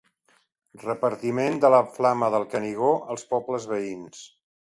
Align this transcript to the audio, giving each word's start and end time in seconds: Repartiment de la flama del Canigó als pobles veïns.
Repartiment 0.83 1.59
de 1.65 1.71
la 1.75 1.81
flama 1.99 2.31
del 2.37 2.47
Canigó 2.53 2.91
als 3.17 3.27
pobles 3.35 3.71
veïns. 3.75 4.27